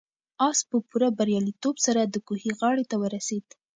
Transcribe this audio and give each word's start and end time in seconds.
آس 0.47 0.59
په 0.69 0.77
پوره 0.89 1.09
بریالیتوب 1.19 1.75
سره 1.85 2.01
د 2.05 2.15
کوهي 2.27 2.51
غاړې 2.59 2.85
ته 2.91 2.95
ورسېد. 3.03 3.45